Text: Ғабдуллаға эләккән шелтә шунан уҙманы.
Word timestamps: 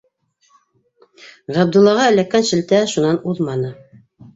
Ғабдуллаға 1.59 2.11
эләккән 2.15 2.51
шелтә 2.51 2.85
шунан 2.97 3.25
уҙманы. 3.33 3.77